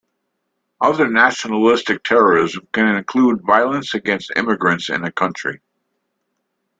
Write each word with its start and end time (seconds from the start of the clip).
Other 0.81 1.07
nationalistic 1.07 2.03
terrorism 2.03 2.67
can 2.73 2.95
include 2.95 3.43
violence 3.43 3.93
against 3.93 4.31
immigrants 4.35 4.89
in 4.89 5.03
a 5.03 5.11
country. 5.11 5.61